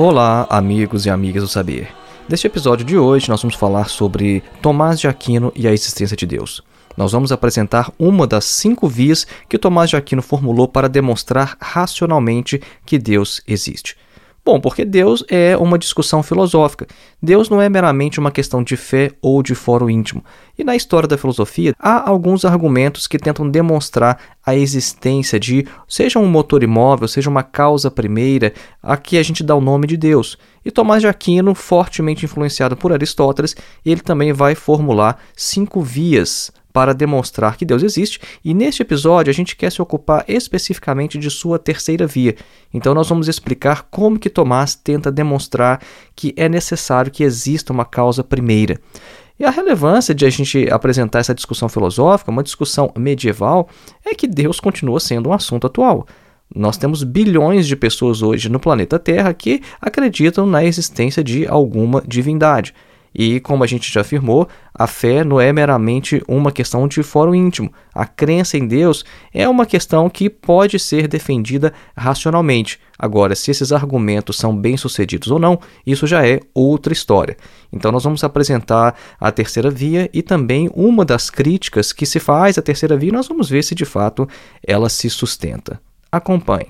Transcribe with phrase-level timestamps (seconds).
[0.00, 1.88] Olá, amigos e amigas do saber.
[2.28, 6.24] Neste episódio de hoje, nós vamos falar sobre Tomás de Aquino e a existência de
[6.24, 6.62] Deus.
[6.96, 12.62] Nós vamos apresentar uma das cinco vias que Tomás de Aquino formulou para demonstrar racionalmente
[12.86, 13.96] que Deus existe.
[14.48, 16.86] Bom, porque Deus é uma discussão filosófica.
[17.22, 20.24] Deus não é meramente uma questão de fé ou de foro íntimo.
[20.58, 26.18] E na história da filosofia, há alguns argumentos que tentam demonstrar a existência de, seja
[26.18, 29.98] um motor imóvel, seja uma causa primeira, a que a gente dá o nome de
[29.98, 30.38] Deus.
[30.64, 36.94] E Tomás de Aquino, fortemente influenciado por Aristóteles, ele também vai formular cinco vias para
[36.94, 41.58] demonstrar que Deus existe, e neste episódio a gente quer se ocupar especificamente de sua
[41.58, 42.36] terceira via.
[42.72, 45.82] Então nós vamos explicar como que Tomás tenta demonstrar
[46.14, 48.80] que é necessário que exista uma causa primeira.
[49.40, 53.68] E a relevância de a gente apresentar essa discussão filosófica, uma discussão medieval,
[54.06, 56.06] é que Deus continua sendo um assunto atual.
[56.54, 62.04] Nós temos bilhões de pessoas hoje no planeta Terra que acreditam na existência de alguma
[62.06, 62.72] divindade.
[63.14, 67.34] E, como a gente já afirmou, a fé não é meramente uma questão de fórum
[67.34, 67.72] íntimo.
[67.94, 72.78] A crença em Deus é uma questão que pode ser defendida racionalmente.
[72.98, 77.36] Agora, se esses argumentos são bem-sucedidos ou não, isso já é outra história.
[77.72, 82.58] Então, nós vamos apresentar a terceira via e também uma das críticas que se faz
[82.58, 84.28] à terceira via, e nós vamos ver se de fato
[84.66, 85.80] ela se sustenta.
[86.10, 86.68] Acompanhe.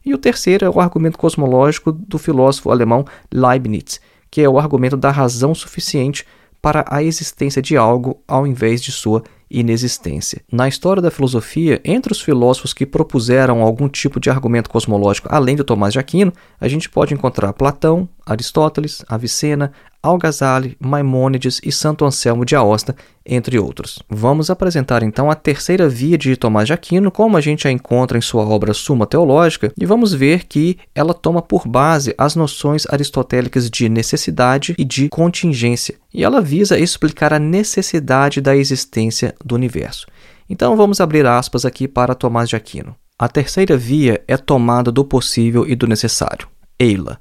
[0.06, 4.02] E o terceiro é o argumento cosmológico do filósofo alemão Leibniz,
[4.36, 6.26] que é o argumento da razão suficiente
[6.62, 10.42] para a existência de algo ao invés de sua inexistência.
[10.52, 15.56] Na história da filosofia, entre os filósofos que propuseram algum tipo de argumento cosmológico além
[15.56, 19.72] de Tomás de Aquino, a gente pode encontrar Platão, Aristóteles, Avicena,
[20.06, 23.98] Al-Ghazali, Maimônides e Santo Anselmo de Aosta, entre outros.
[24.08, 28.18] Vamos apresentar então a terceira via de Tomás de Aquino, como a gente a encontra
[28.18, 32.86] em sua obra Suma Teológica, e vamos ver que ela toma por base as noções
[32.88, 39.56] aristotélicas de necessidade e de contingência, e ela visa explicar a necessidade da existência do
[39.56, 40.06] universo.
[40.48, 42.96] Então vamos abrir aspas aqui para Tomás de Aquino.
[43.18, 46.48] A terceira via é tomada do possível e do necessário.
[46.78, 47.20] Eila.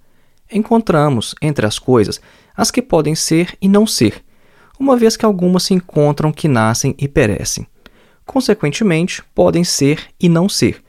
[0.53, 2.21] Encontramos, entre as coisas,
[2.57, 4.25] as que podem ser e não ser,
[4.79, 7.67] uma vez que algumas se encontram que nascem e perecem.
[8.25, 10.83] Consequentemente, podem ser e não ser,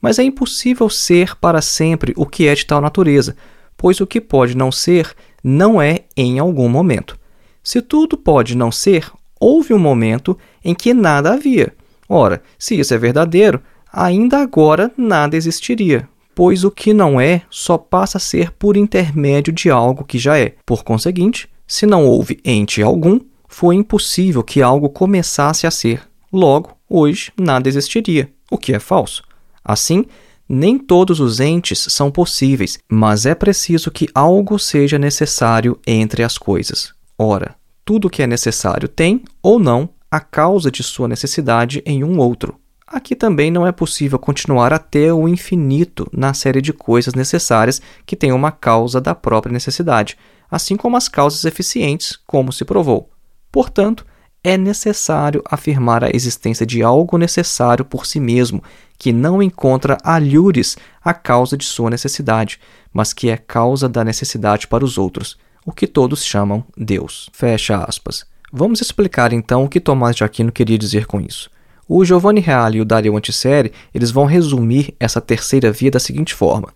[0.00, 3.36] mas é impossível ser para sempre o que é de tal natureza,
[3.76, 7.18] pois o que pode não ser não é em algum momento.
[7.62, 11.72] Se tudo pode não ser, houve um momento em que nada havia.
[12.08, 17.76] Ora, se isso é verdadeiro, ainda agora nada existiria, pois o que não é só
[17.76, 20.54] passa a ser por intermédio de algo que já é.
[20.64, 26.02] Por conseguinte, se não houve ente algum, foi impossível que algo começasse a ser.
[26.32, 29.22] Logo, hoje nada existiria, o que é falso.
[29.64, 30.04] Assim,
[30.48, 36.36] nem todos os entes são possíveis, mas é preciso que algo seja necessário entre as
[36.36, 36.92] coisas.
[37.18, 42.18] Ora, tudo que é necessário tem, ou não, a causa de sua necessidade em um
[42.18, 42.56] outro.
[42.92, 48.14] Aqui também não é possível continuar até o infinito na série de coisas necessárias que
[48.14, 50.18] têm uma causa da própria necessidade,
[50.50, 53.08] assim como as causas eficientes, como se provou.
[53.50, 54.04] Portanto,
[54.44, 58.62] é necessário afirmar a existência de algo necessário por si mesmo,
[58.98, 62.60] que não encontra alhures a causa de sua necessidade,
[62.92, 67.30] mas que é causa da necessidade para os outros, o que todos chamam Deus.
[67.32, 68.26] Fecha aspas.
[68.52, 71.50] Vamos explicar então o que Tomás de Aquino queria dizer com isso.
[71.94, 76.32] O Giovanni Reale e o Dario Antiseri, eles vão resumir essa terceira via da seguinte
[76.32, 76.72] forma.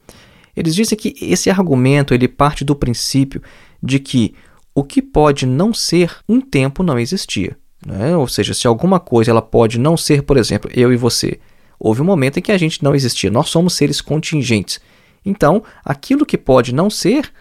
[0.55, 3.41] Eles dizem que esse argumento ele parte do princípio
[3.83, 4.35] de que
[4.75, 7.57] o que pode não ser, um tempo não existia.
[7.87, 8.15] Né?
[8.15, 11.41] Ou seja, se alguma coisa ela pode não ser, por exemplo, eu e você,
[11.81, 13.31] houve um momento em que a gente não existia.
[13.31, 14.81] Nós somos seres contingentes.
[15.25, 17.33] Então, aquilo que pode não ser,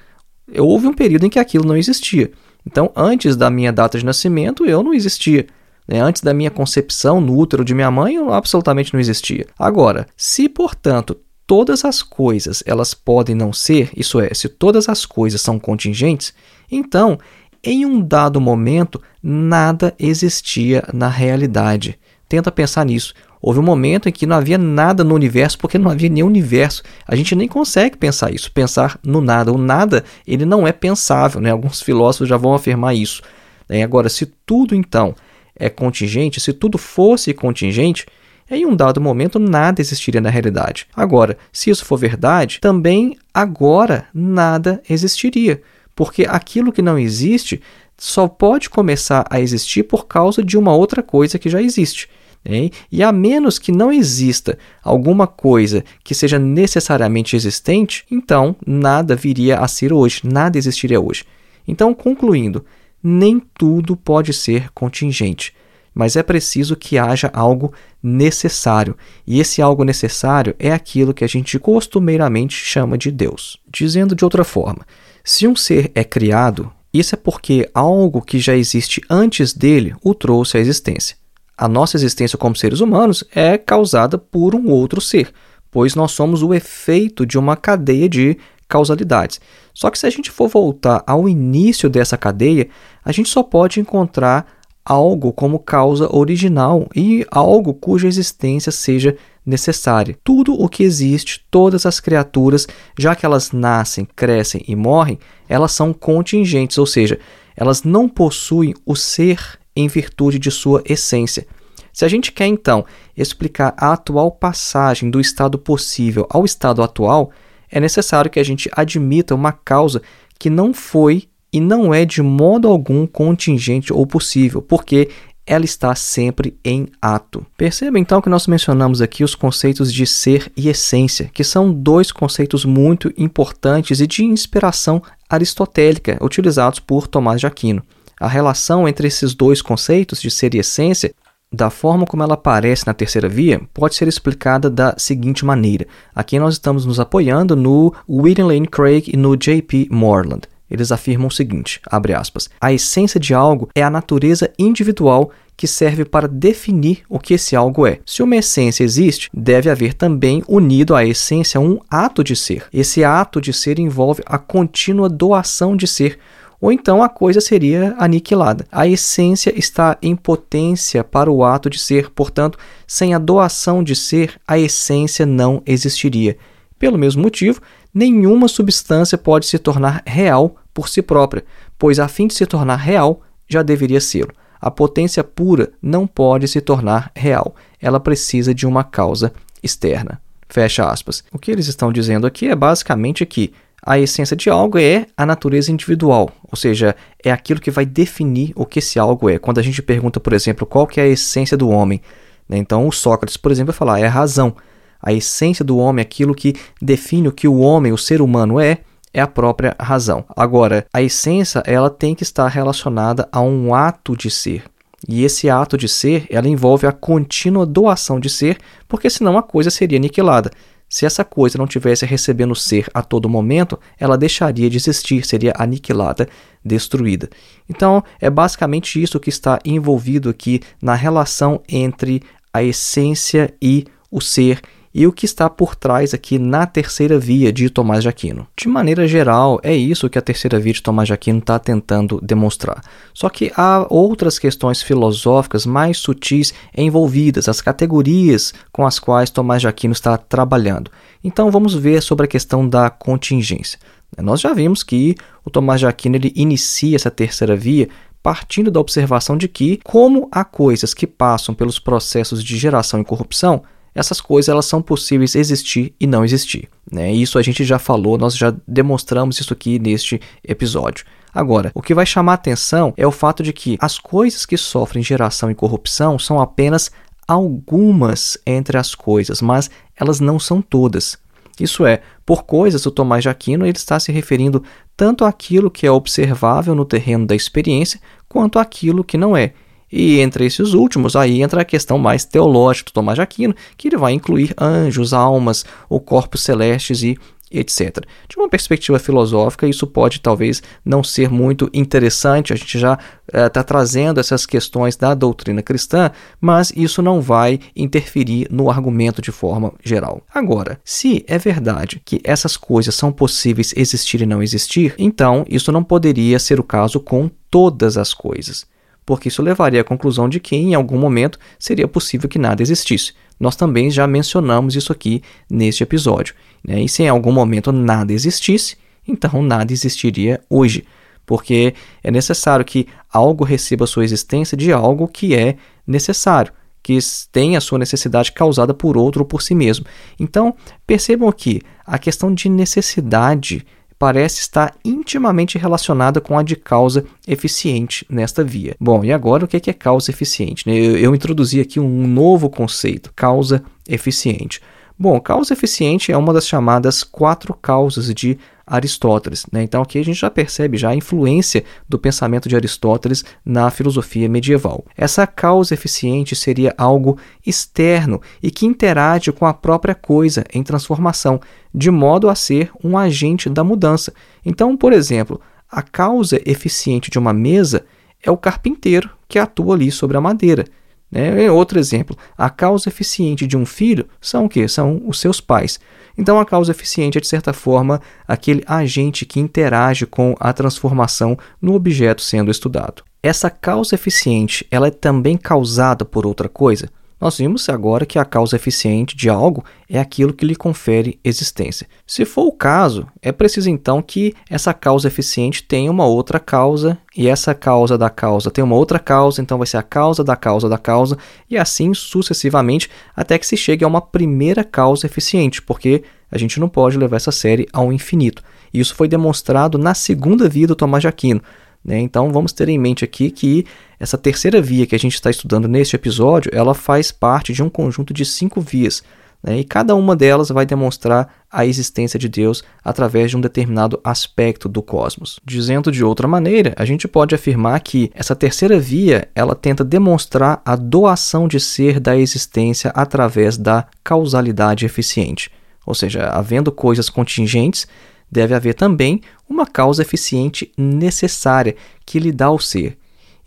[0.57, 2.31] houve um período em que aquilo não existia.
[2.65, 5.45] Então, antes da minha data de nascimento, eu não existia.
[5.87, 5.99] Né?
[5.99, 9.45] Antes da minha concepção no útero de minha mãe, absolutamente não existia.
[9.57, 11.17] Agora, se portanto
[11.47, 16.33] todas as coisas elas podem não ser, isso é, se todas as coisas são contingentes,
[16.71, 17.19] então
[17.63, 21.99] em um dado momento nada existia na realidade.
[22.27, 23.13] Tenta pensar nisso.
[23.41, 26.81] Houve um momento em que não havia nada no universo, porque não havia nenhum universo.
[27.07, 29.51] A gente nem consegue pensar isso, pensar no nada.
[29.51, 31.51] O nada, ele não é pensável, né?
[31.51, 33.21] Alguns filósofos já vão afirmar isso.
[33.69, 33.83] Né?
[33.83, 35.13] Agora, se tudo então
[35.55, 38.05] é contingente, se tudo fosse contingente,
[38.49, 40.87] em um dado momento nada existiria na realidade.
[40.95, 45.61] Agora, se isso for verdade, também agora nada existiria,
[45.95, 47.61] porque aquilo que não existe
[47.97, 52.09] só pode começar a existir por causa de uma outra coisa que já existe.
[52.45, 52.69] Hein?
[52.91, 59.57] E a menos que não exista alguma coisa que seja necessariamente existente, então nada viria
[59.57, 61.25] a ser hoje, nada existiria hoje.
[61.67, 62.63] Então, concluindo,
[63.07, 65.53] nem tudo pode ser contingente,
[65.93, 67.71] mas é preciso que haja algo
[68.01, 68.97] necessário,
[69.27, 73.59] e esse algo necessário é aquilo que a gente costumeiramente chama de Deus.
[73.71, 74.85] Dizendo de outra forma,
[75.23, 80.15] se um ser é criado, isso é porque algo que já existe antes dele o
[80.15, 81.15] trouxe à existência.
[81.55, 85.31] A nossa existência como seres humanos é causada por um outro ser,
[85.69, 89.39] pois nós somos o efeito de uma cadeia de causalidades.
[89.73, 92.69] Só que se a gente for voltar ao início dessa cadeia,
[93.03, 94.45] a gente só pode encontrar
[94.85, 100.17] algo como causa original e algo cuja existência seja necessária.
[100.23, 102.67] Tudo o que existe, todas as criaturas,
[102.97, 105.19] já que elas nascem, crescem e morrem,
[105.49, 107.19] elas são contingentes, ou seja,
[107.55, 109.39] elas não possuem o ser
[109.75, 111.47] em virtude de sua essência.
[111.91, 117.31] Se a gente quer então explicar a atual passagem do estado possível ao estado atual,
[117.75, 120.01] é necessário que a gente admita uma causa
[120.39, 125.09] que não foi e não é de modo algum contingente ou possível, porque
[125.45, 127.45] ela está sempre em ato.
[127.57, 132.13] Perceba então que nós mencionamos aqui os conceitos de ser e essência, que são dois
[132.13, 137.83] conceitos muito importantes e de inspiração aristotélica utilizados por Tomás de Aquino.
[138.17, 141.13] A relação entre esses dois conceitos de ser e essência
[141.55, 145.87] da forma como ela aparece na terceira via, pode ser explicada da seguinte maneira.
[146.13, 149.87] Aqui nós estamos nos apoiando no William Lane Craig e no J.P.
[149.89, 150.43] Moreland.
[150.69, 155.67] Eles afirmam o seguinte, abre aspas, a essência de algo é a natureza individual que
[155.67, 157.99] serve para definir o que esse algo é.
[158.05, 162.65] Se uma essência existe, deve haver também unido à essência um ato de ser.
[162.73, 166.19] Esse ato de ser envolve a contínua doação de ser,
[166.65, 168.65] ou então a coisa seria aniquilada.
[168.71, 172.57] A essência está em potência para o ato de ser, portanto,
[172.87, 176.35] sem a doação de ser, a essência não existiria.
[176.79, 177.61] Pelo mesmo motivo,
[177.93, 181.45] nenhuma substância pode se tornar real por si própria,
[181.77, 184.33] pois a fim de se tornar real, já deveria ser.
[184.59, 187.53] A potência pura não pode se tornar real.
[187.79, 189.31] Ela precisa de uma causa
[189.61, 190.19] externa.
[190.49, 191.23] Fecha aspas.
[191.31, 193.53] O que eles estão dizendo aqui é basicamente que
[193.85, 198.51] a essência de algo é a natureza individual, ou seja, é aquilo que vai definir
[198.55, 199.37] o que esse algo é.
[199.37, 202.01] Quando a gente pergunta, por exemplo, qual que é a essência do homem,
[202.49, 202.57] né?
[202.57, 204.55] então o Sócrates, por exemplo, vai falar é a razão.
[204.99, 208.79] A essência do homem, aquilo que define o que o homem, o ser humano é,
[209.13, 210.25] é a própria razão.
[210.35, 214.63] Agora, a essência ela tem que estar relacionada a um ato de ser.
[215.07, 219.43] E esse ato de ser, ela envolve a contínua doação de ser, porque senão a
[219.43, 220.49] coisa seria aniquilada.
[220.95, 225.53] Se essa coisa não tivesse recebendo ser a todo momento, ela deixaria de existir, seria
[225.57, 226.25] aniquilada,
[226.63, 227.29] destruída.
[227.67, 232.23] Então, é basicamente isso que está envolvido aqui na relação entre
[232.53, 234.61] a essência e o ser
[234.95, 238.47] e o que está por trás aqui na terceira via de Tomás de Aquino.
[238.55, 242.21] De maneira geral, é isso que a terceira via de Tomás de Aquino está tentando
[242.23, 242.81] demonstrar.
[243.13, 249.59] Só que há outras questões filosóficas mais sutis envolvidas, as categorias com as quais Tomás
[249.59, 250.89] de Aquino está trabalhando.
[251.21, 253.77] Então vamos ver sobre a questão da contingência.
[254.17, 257.89] Nós já vimos que o Tomás de Aquino ele inicia essa terceira via
[258.23, 263.05] partindo da observação de que, como há coisas que passam pelos processos de geração e
[263.05, 263.61] corrupção,
[263.95, 266.67] essas coisas elas são possíveis existir e não existir.
[266.91, 267.13] Né?
[267.13, 271.05] Isso a gente já falou, nós já demonstramos isso aqui neste episódio.
[271.33, 275.03] Agora, o que vai chamar atenção é o fato de que as coisas que sofrem
[275.03, 276.91] geração e corrupção são apenas
[277.27, 281.17] algumas entre as coisas, mas elas não são todas.
[281.59, 284.63] Isso é, por coisas, o Tomás de Aquino ele está se referindo
[284.95, 289.53] tanto àquilo que é observável no terreno da experiência, quanto àquilo que não é.
[289.91, 293.87] E entre esses últimos, aí entra a questão mais teológica do Tomás de Aquino, que
[293.87, 297.17] ele vai incluir anjos, almas, ou corpos celestes e
[297.51, 297.99] etc.
[298.27, 303.61] De uma perspectiva filosófica, isso pode talvez não ser muito interessante, a gente já está
[303.61, 309.31] eh, trazendo essas questões da doutrina cristã, mas isso não vai interferir no argumento de
[309.31, 310.21] forma geral.
[310.33, 315.71] Agora, se é verdade que essas coisas são possíveis existir e não existir, então isso
[315.71, 318.65] não poderia ser o caso com todas as coisas
[319.05, 323.13] porque isso levaria à conclusão de que em algum momento seria possível que nada existisse.
[323.39, 326.33] Nós também já mencionamos isso aqui neste episódio.
[326.63, 326.81] Né?
[326.81, 330.85] E se em algum momento nada existisse, então nada existiria hoje,
[331.25, 336.97] porque é necessário que algo receba sua existência de algo que é necessário, que
[337.31, 339.85] tem a sua necessidade causada por outro ou por si mesmo.
[340.19, 343.65] Então, percebam aqui, a questão de necessidade
[343.97, 348.75] parece estar intimamente relacionada com a de causa eficiente nesta via.
[348.79, 350.67] Bom, e agora o que é causa eficiente?
[350.67, 350.75] Né?
[350.75, 354.61] Eu introduzi aqui um novo conceito, causa eficiente.
[354.97, 359.45] Bom, causa eficiente é uma das chamadas quatro causas de Aristóteles.
[359.51, 359.63] Né?
[359.63, 364.27] Então aqui a gente já percebe já a influência do pensamento de Aristóteles na filosofia
[364.27, 364.85] medieval.
[364.97, 371.39] Essa causa eficiente seria algo externo e que interage com a própria coisa em transformação,
[371.73, 374.13] de modo a ser um agente da mudança.
[374.43, 377.85] Então, por exemplo, a causa eficiente de uma mesa
[378.23, 380.65] é o carpinteiro que atua ali sobre a madeira.
[381.11, 381.49] Né?
[381.51, 384.67] Outro exemplo, a causa eficiente de um filho são o quê?
[384.67, 385.79] São os seus pais.
[386.17, 391.37] Então, a causa eficiente é, de certa forma, aquele agente que interage com a transformação
[391.61, 393.03] no objeto sendo estudado.
[393.21, 396.89] essa causa eficiente ela é também causada por outra coisa?
[397.19, 401.87] Nós vimos agora que a causa eficiente de algo é aquilo que lhe confere existência.
[402.05, 406.97] Se for o caso, é preciso então que essa causa eficiente tenha uma outra causa,
[407.15, 410.35] e essa causa da causa tem uma outra causa, então vai ser a causa da
[410.35, 411.17] causa da causa,
[411.49, 416.59] e assim sucessivamente até que se chegue a uma primeira causa eficiente, porque a gente
[416.59, 418.43] não pode levar essa série ao infinito.
[418.73, 421.41] Isso foi demonstrado na segunda via do Tomás de Aquino.
[421.85, 421.99] Né?
[421.99, 423.63] Então vamos ter em mente aqui que
[423.99, 427.69] essa terceira via que a gente está estudando neste episódio, ela faz parte de um
[427.69, 429.03] conjunto de cinco vias.
[429.43, 429.59] Né?
[429.59, 434.67] E cada uma delas vai demonstrar a existência de Deus através de um determinado aspecto
[434.67, 435.39] do cosmos.
[435.45, 440.63] Dizendo de outra maneira, a gente pode afirmar que essa terceira via ela tenta demonstrar
[440.65, 445.51] a doação de ser da existência através da causalidade eficiente.
[445.85, 447.87] Ou seja, havendo coisas contingentes,
[448.31, 452.97] deve haver também uma causa eficiente necessária que lhe dá o ser.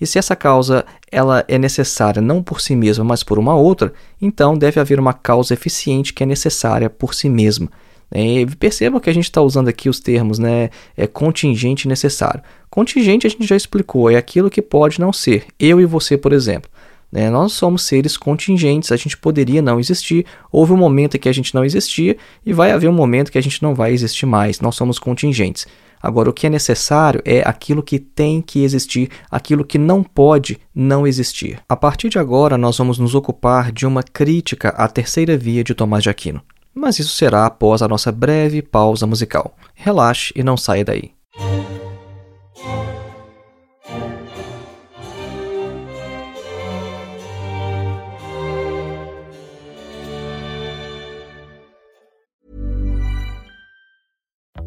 [0.00, 3.92] E se essa causa ela é necessária não por si mesma, mas por uma outra,
[4.20, 7.68] então deve haver uma causa eficiente que é necessária por si mesma.
[8.10, 12.42] É, percebam que a gente está usando aqui os termos né, é contingente e necessário.
[12.70, 15.46] Contingente a gente já explicou, é aquilo que pode não ser.
[15.58, 16.70] Eu e você, por exemplo.
[17.10, 17.30] Né?
[17.30, 20.26] Nós somos seres contingentes, a gente poderia não existir.
[20.52, 23.38] Houve um momento em que a gente não existia e vai haver um momento que
[23.38, 24.60] a gente não vai existir mais.
[24.60, 25.66] Nós somos contingentes.
[26.00, 30.60] Agora, o que é necessário é aquilo que tem que existir, aquilo que não pode
[30.74, 31.58] não existir.
[31.68, 35.74] A partir de agora, nós vamos nos ocupar de uma crítica à terceira via de
[35.74, 36.40] Tomás de Aquino.
[36.72, 39.56] Mas isso será após a nossa breve pausa musical.
[39.74, 41.17] Relaxe e não saia daí.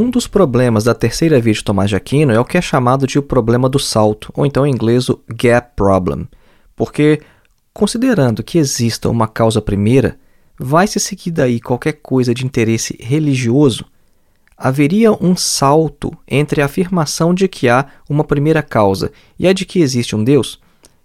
[0.00, 3.06] Um dos problemas da terceira via de Tomás de Aquino é o que é chamado
[3.06, 6.26] de o problema do salto, ou então em inglês o gap problem,
[6.74, 7.20] porque
[7.70, 10.18] considerando que exista uma causa primeira,
[10.58, 13.84] vai se seguir daí qualquer coisa de interesse religioso,
[14.56, 19.66] haveria um salto entre a afirmação de que há uma primeira causa e a de
[19.66, 20.58] que existe um Deus?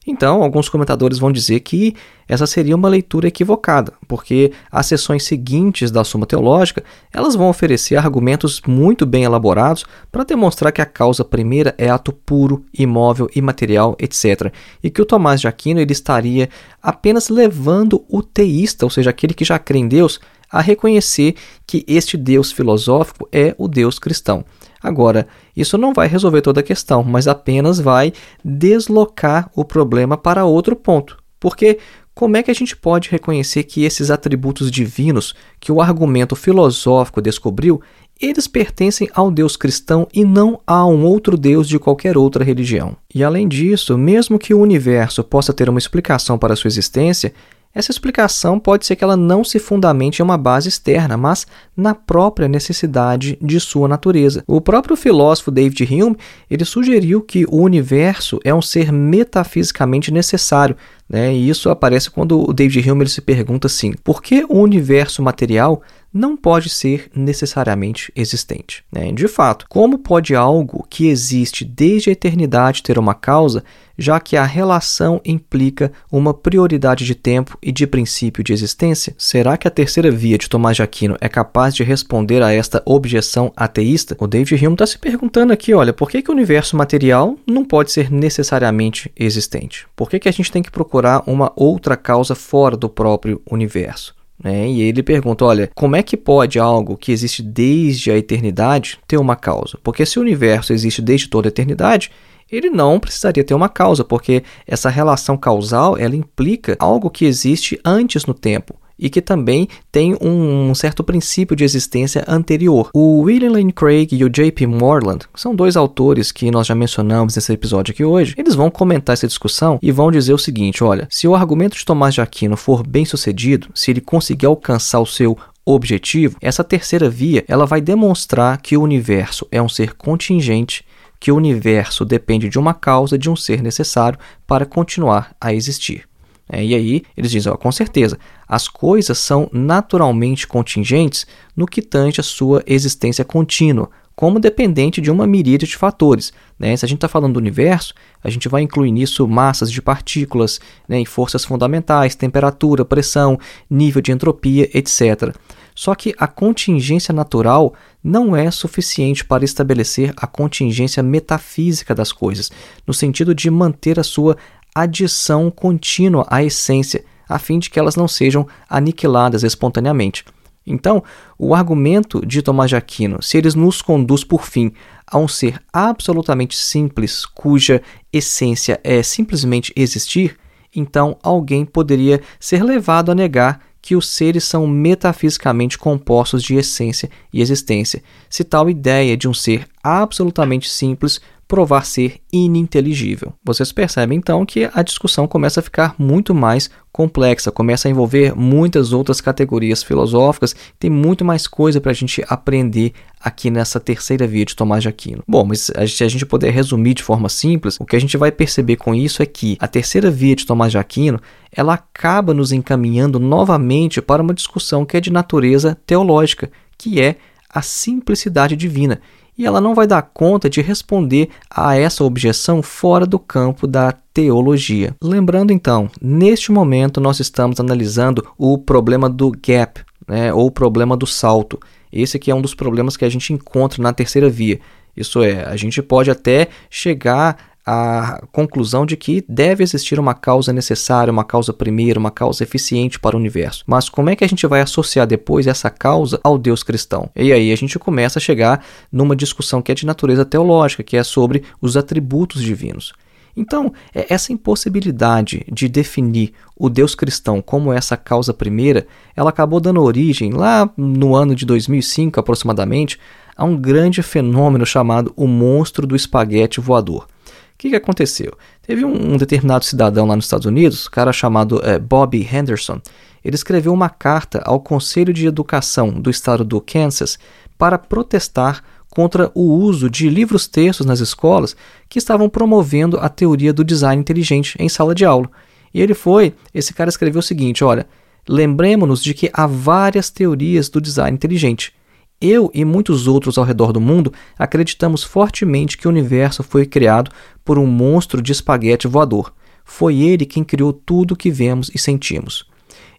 [0.07, 1.95] Então, alguns comentadores vão dizer que
[2.27, 7.95] essa seria uma leitura equivocada, porque as sessões seguintes da Suma Teológica, elas vão oferecer
[7.95, 13.95] argumentos muito bem elaborados para demonstrar que a causa primeira é ato puro, imóvel, imaterial,
[13.99, 14.51] etc.
[14.83, 16.49] E que o Tomás de Aquino ele estaria
[16.81, 20.19] apenas levando o teísta, ou seja, aquele que já crê em Deus,
[20.51, 24.45] a reconhecer que este Deus filosófico é o Deus cristão.
[24.85, 25.25] Agora,
[25.57, 30.75] isso não vai resolver toda a questão, mas apenas vai deslocar o problema para outro
[30.75, 31.17] ponto.
[31.39, 31.79] Porque
[32.13, 37.19] como é que a gente pode reconhecer que esses atributos divinos que o argumento filosófico
[37.19, 37.81] descobriu,
[38.21, 42.95] eles pertencem ao Deus cristão e não a um outro Deus de qualquer outra religião?
[43.13, 47.33] E além disso, mesmo que o universo possa ter uma explicação para sua existência,
[47.75, 51.93] essa explicação pode ser que ela não se fundamente em uma base externa, mas na
[51.93, 54.45] própria necessidade de sua natureza.
[54.47, 56.15] O próprio filósofo David Hume
[56.49, 60.77] ele sugeriu que o universo é um ser metafisicamente necessário,
[61.09, 61.35] né?
[61.35, 65.21] E isso aparece quando o David Hume ele se pergunta assim: por que o universo
[65.21, 65.81] material
[66.15, 68.85] não pode ser necessariamente existente?
[68.89, 69.11] Né?
[69.11, 73.65] De fato, como pode algo que existe desde a eternidade ter uma causa
[73.97, 79.13] já que a relação implica uma prioridade de tempo e de princípio de existência?
[79.17, 82.81] Será que a terceira via de Tomás de Aquino é capaz de responder a esta
[82.85, 84.15] objeção ateísta?
[84.19, 87.65] O David Hume está se perguntando aqui, olha, por que, que o universo material não
[87.65, 89.85] pode ser necessariamente existente?
[89.95, 94.15] Por que, que a gente tem que procurar uma outra causa fora do próprio universo?
[94.41, 94.69] Né?
[94.69, 99.17] E ele pergunta: olha, como é que pode algo que existe desde a eternidade ter
[99.17, 99.77] uma causa?
[99.83, 102.11] Porque se o universo existe desde toda a eternidade,
[102.51, 107.79] ele não precisaria ter uma causa, porque essa relação causal ela implica algo que existe
[107.83, 112.89] antes no tempo e que também tem um certo princípio de existência anterior.
[112.93, 114.67] O William Lane Craig e o J.P.
[114.67, 118.33] Moreland são dois autores que nós já mencionamos nesse episódio aqui hoje.
[118.37, 121.85] Eles vão comentar essa discussão e vão dizer o seguinte: olha, se o argumento de
[121.85, 127.09] Tomás de Aquino for bem sucedido, se ele conseguir alcançar o seu objetivo, essa terceira
[127.09, 130.85] via ela vai demonstrar que o universo é um ser contingente
[131.19, 136.07] que o universo depende de uma causa, de um ser necessário para continuar a existir.
[136.47, 141.81] É, e aí eles dizem, ó, com certeza, as coisas são naturalmente contingentes no que
[141.81, 146.31] tange a sua existência contínua, como dependente de uma miríade de fatores.
[146.57, 146.77] Né?
[146.77, 150.59] Se a gente está falando do universo, a gente vai incluir nisso massas de partículas,
[150.87, 153.37] né, e forças fundamentais, temperatura, pressão,
[153.69, 155.35] nível de entropia, etc.
[155.75, 162.49] Só que a contingência natural não é suficiente para estabelecer a contingência metafísica das coisas,
[162.87, 164.37] no sentido de manter a sua
[164.75, 170.25] adição contínua à essência, a fim de que elas não sejam aniquiladas espontaneamente.
[170.67, 171.03] Então,
[171.37, 174.73] o argumento de Tomás de Aquino, se ele nos conduz por fim
[175.07, 180.37] a um ser absolutamente simples, cuja essência é simplesmente existir,
[180.75, 187.07] então alguém poderia ser levado a negar que os seres são metafisicamente compostos de essência
[187.31, 193.31] e existência, se tal ideia de um ser absolutamente simples provar ser ininteligível.
[193.43, 198.33] Vocês percebem então que a discussão começa a ficar muito mais complexa, começa a envolver
[198.33, 204.25] muitas outras categorias filosóficas, tem muito mais coisa para a gente aprender aqui nessa terceira
[204.25, 205.21] via de Tomás de Aquino.
[205.27, 208.31] Bom, mas se a gente puder resumir de forma simples, o que a gente vai
[208.31, 211.19] perceber com isso é que a terceira via de Tomás de Aquino
[211.51, 217.17] ela acaba nos encaminhando novamente para uma discussão que é de natureza teológica, que é
[217.49, 219.01] a simplicidade divina
[219.37, 223.91] e ela não vai dar conta de responder a essa objeção fora do campo da
[224.13, 224.95] teologia.
[225.01, 230.95] Lembrando então, neste momento nós estamos analisando o problema do gap, né, ou o problema
[230.95, 231.59] do salto.
[231.91, 234.59] Esse aqui é um dos problemas que a gente encontra na terceira via.
[234.95, 240.53] Isso é, a gente pode até chegar a conclusão de que deve existir uma causa
[240.53, 243.63] necessária, uma causa primeira, uma causa eficiente para o universo.
[243.65, 247.09] Mas como é que a gente vai associar depois essa causa ao Deus cristão?
[247.15, 250.95] E aí a gente começa a chegar numa discussão que é de natureza teológica, que
[250.95, 252.93] é sobre os atributos divinos.
[253.37, 259.59] Então, é essa impossibilidade de definir o Deus cristão como essa causa primeira, ela acabou
[259.59, 262.97] dando origem, lá no ano de 2005 aproximadamente,
[263.35, 267.07] a um grande fenômeno chamado o monstro do espaguete voador.
[267.55, 268.33] O que, que aconteceu?
[268.61, 272.81] Teve um, um, determinado cidadão lá nos Estados Unidos, um cara chamado é, Bobby Henderson,
[273.25, 277.17] ele escreveu uma carta ao Conselho de Educação do estado do Kansas
[277.57, 281.55] para protestar contra o uso de livros-textos nas escolas
[281.89, 285.27] que estavam promovendo a teoria do design inteligente em sala de aula.
[285.73, 287.87] E ele foi, esse cara escreveu o seguinte, olha,
[288.29, 291.73] lembremos-nos de que há várias teorias do design inteligente.
[292.21, 297.11] Eu e muitos outros ao redor do mundo acreditamos fortemente que o universo foi criado
[297.43, 299.33] por um monstro de espaguete voador.
[299.63, 302.45] Foi ele quem criou tudo que vemos e sentimos.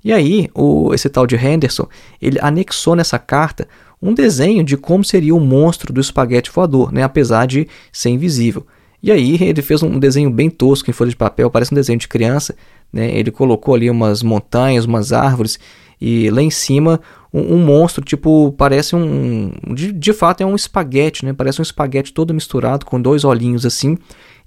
[0.05, 1.88] E aí, o, esse tal de Henderson,
[2.20, 3.66] ele anexou nessa carta
[4.00, 8.66] um desenho de como seria o monstro do espaguete voador, né, apesar de ser invisível.
[9.02, 11.98] E aí ele fez um desenho bem tosco em folha de papel, parece um desenho
[11.98, 12.57] de criança.
[12.92, 13.16] Né?
[13.16, 15.59] Ele colocou ali umas montanhas, umas árvores
[16.00, 17.00] e lá em cima
[17.32, 19.52] um, um monstro, tipo, parece um.
[19.74, 21.32] De, de fato é um espaguete, né?
[21.32, 23.98] Parece um espaguete todo misturado com dois olhinhos assim.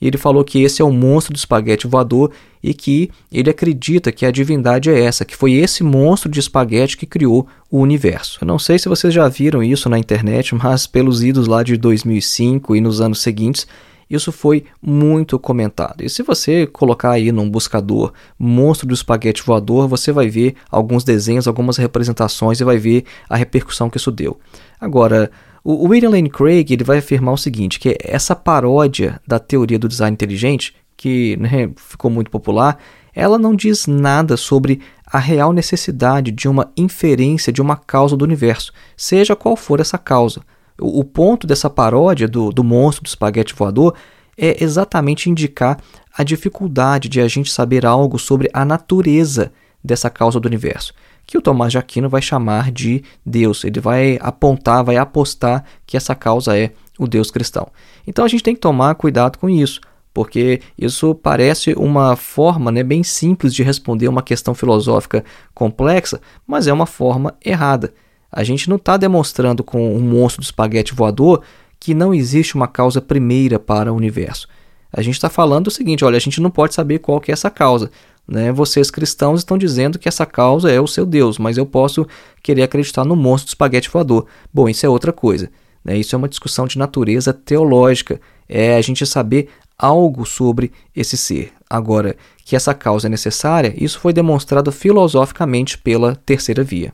[0.01, 2.31] E ele falou que esse é o monstro do espaguete voador
[2.63, 6.97] e que ele acredita que a divindade é essa, que foi esse monstro de espaguete
[6.97, 8.39] que criou o universo.
[8.41, 11.75] Eu não sei se vocês já viram isso na internet, mas pelos idos lá de
[11.75, 13.67] 2005 e nos anos seguintes,
[14.09, 16.01] isso foi muito comentado.
[16.01, 21.03] E se você colocar aí num buscador monstro do espaguete voador, você vai ver alguns
[21.03, 24.39] desenhos, algumas representações e vai ver a repercussão que isso deu.
[24.79, 25.29] Agora,
[25.63, 29.87] o William Lane Craig ele vai afirmar o seguinte, que essa paródia da teoria do
[29.87, 32.77] design inteligente, que né, ficou muito popular,
[33.13, 38.23] ela não diz nada sobre a real necessidade de uma inferência de uma causa do
[38.23, 40.41] universo, seja qual for essa causa.
[40.79, 43.95] O, o ponto dessa paródia do, do monstro do espaguete voador
[44.37, 45.77] é exatamente indicar
[46.17, 49.51] a dificuldade de a gente saber algo sobre a natureza
[49.83, 50.93] dessa causa do universo,
[51.25, 53.63] que o Tomás de Aquino vai chamar de Deus.
[53.63, 57.67] Ele vai apontar, vai apostar que essa causa é o Deus cristão.
[58.05, 59.79] Então a gente tem que tomar cuidado com isso,
[60.13, 66.67] porque isso parece uma forma né, bem simples de responder uma questão filosófica complexa, mas
[66.67, 67.93] é uma forma errada.
[68.31, 71.41] A gente não está demonstrando com um monstro do espaguete voador
[71.79, 74.47] que não existe uma causa primeira para o universo.
[74.91, 77.33] A gente está falando o seguinte: olha, a gente não pode saber qual que é
[77.33, 77.89] essa causa.
[78.27, 78.51] Né?
[78.51, 82.05] Vocês cristãos estão dizendo que essa causa é o seu Deus, mas eu posso
[82.43, 84.27] querer acreditar no monstro do espaguete voador.
[84.53, 85.49] Bom, isso é outra coisa.
[85.83, 85.97] Né?
[85.97, 88.19] Isso é uma discussão de natureza teológica.
[88.47, 91.51] É a gente saber algo sobre esse ser.
[91.67, 96.93] Agora, que essa causa é necessária, isso foi demonstrado filosoficamente pela terceira via.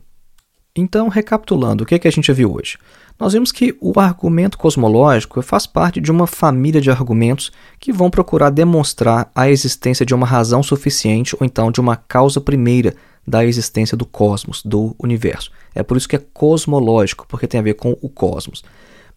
[0.76, 2.76] Então, recapitulando, o que, é que a gente viu hoje?
[3.18, 8.10] Nós vimos que o argumento cosmológico faz parte de uma família de argumentos que vão
[8.10, 12.94] procurar demonstrar a existência de uma razão suficiente ou então de uma causa primeira
[13.26, 15.50] da existência do cosmos, do universo.
[15.74, 18.62] É por isso que é cosmológico, porque tem a ver com o cosmos.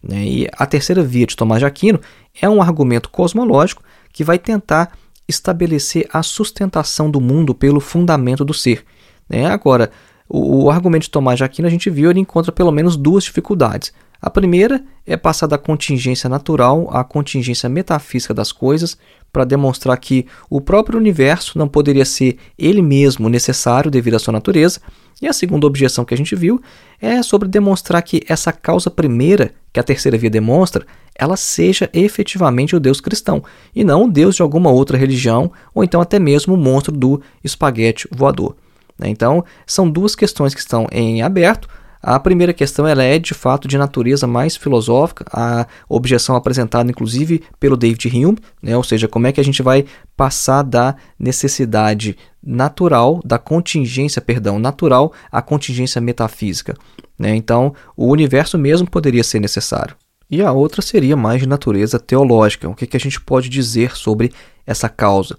[0.02, 0.24] Né?
[0.24, 2.00] E a terceira via de Tomás de Aquino
[2.40, 4.96] é um argumento cosmológico que vai tentar
[5.28, 8.82] estabelecer a sustentação do mundo pelo fundamento do ser.
[9.28, 9.46] Né?
[9.46, 9.92] Agora,
[10.30, 13.24] o, o argumento de Tomás de Aquino, a gente viu, ele encontra pelo menos duas
[13.24, 13.92] dificuldades.
[14.22, 18.96] A primeira é passar da contingência natural à contingência metafísica das coisas,
[19.32, 24.32] para demonstrar que o próprio universo não poderia ser ele mesmo necessário devido à sua
[24.32, 24.80] natureza.
[25.22, 26.60] E a segunda objeção que a gente viu
[27.00, 32.74] é sobre demonstrar que essa causa primeira que a terceira via demonstra, ela seja efetivamente
[32.74, 33.42] o Deus cristão,
[33.74, 37.20] e não o Deus de alguma outra religião, ou então até mesmo o monstro do
[37.44, 38.56] espaguete voador.
[39.00, 39.08] Né?
[39.08, 41.68] Então, são duas questões que estão em aberto.
[42.02, 47.42] A primeira questão ela é de fato de natureza mais filosófica, a objeção apresentada inclusive
[47.58, 48.76] pelo David Hume, né?
[48.76, 49.84] ou seja, como é que a gente vai
[50.16, 56.74] passar da necessidade natural, da contingência, perdão, natural à contingência metafísica.
[57.18, 57.34] Né?
[57.36, 59.94] Então, o universo mesmo poderia ser necessário.
[60.30, 62.68] E a outra seria mais de natureza teológica.
[62.68, 64.32] O que, que a gente pode dizer sobre
[64.66, 65.36] essa causa?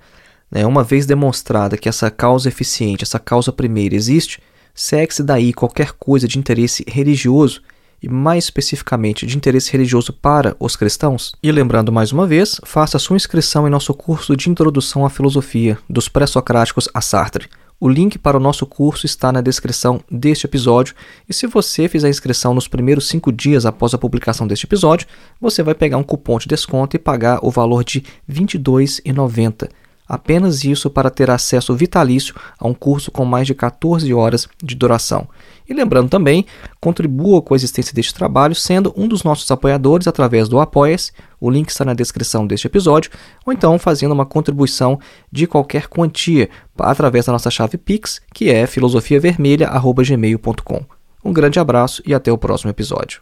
[0.52, 0.66] Né?
[0.66, 4.40] Uma vez demonstrada que essa causa eficiente, essa causa primeira existe,
[4.76, 7.62] segue-se daí qualquer coisa de interesse religioso
[8.04, 11.34] e mais especificamente de interesse religioso para os cristãos.
[11.42, 15.78] E lembrando mais uma vez, faça sua inscrição em nosso curso de Introdução à Filosofia,
[15.88, 17.48] dos pré-socráticos a Sartre.
[17.80, 20.94] O link para o nosso curso está na descrição deste episódio,
[21.28, 25.08] e se você fizer a inscrição nos primeiros cinco dias após a publicação deste episódio,
[25.40, 29.70] você vai pegar um cupom de desconto e pagar o valor de R$ 22,90.
[30.12, 34.76] Apenas isso para ter acesso vitalício a um curso com mais de 14 horas de
[34.76, 35.26] duração.
[35.70, 36.46] E lembrando também,
[36.82, 41.50] contribua com a existência deste trabalho sendo um dos nossos apoiadores através do Apoia-se, o
[41.50, 43.10] link está na descrição deste episódio,
[43.46, 45.00] ou então fazendo uma contribuição
[45.32, 50.86] de qualquer quantia através da nossa chave Pix, que é filosofiavermelha.gmail.com.
[51.24, 53.22] Um grande abraço e até o próximo episódio.